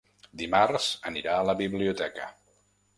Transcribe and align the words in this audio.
Dimarts 0.41 0.87
anirà 1.11 1.37
a 1.43 1.47
la 1.51 1.57
biblioteca. 1.63 2.31